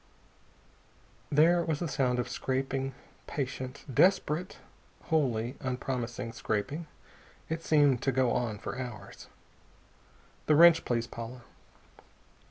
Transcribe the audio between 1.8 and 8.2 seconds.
sound of scraping, patient, desperate, wholly unpromising scraping. It seemed to